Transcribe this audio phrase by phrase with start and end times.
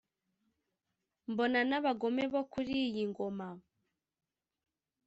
[1.31, 3.49] Mbona n'abagome bo kuri iyi ngoma